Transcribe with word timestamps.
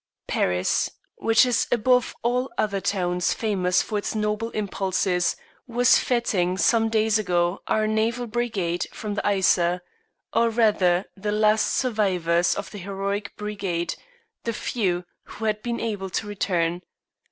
Paris, 0.25 0.89
which 1.17 1.45
is 1.45 1.67
above 1.71 2.15
all 2.23 2.49
other 2.57 2.81
towns 2.81 3.35
famous 3.35 3.83
for 3.83 3.99
its 3.99 4.15
noble 4.15 4.49
impulses, 4.49 5.35
was 5.67 5.89
fêting 5.99 6.59
some 6.59 6.89
days 6.89 7.19
ago 7.19 7.61
our 7.67 7.85
Naval 7.85 8.25
Brigade 8.25 8.87
from 8.91 9.13
the 9.13 9.21
Yser 9.23 9.81
or 10.33 10.49
rather 10.49 11.05
the 11.15 11.31
last 11.31 11.71
survivors 11.75 12.55
of 12.55 12.71
the 12.71 12.79
heroic 12.79 13.35
Brigade, 13.35 13.93
the 14.43 14.53
few 14.53 15.05
who 15.25 15.45
had 15.45 15.61
been 15.61 15.79
able 15.79 16.09
to 16.09 16.25
return. 16.25 16.81